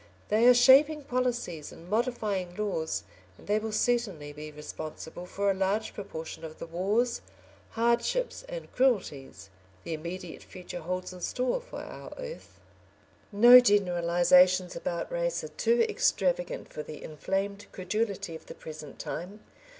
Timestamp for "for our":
11.61-12.11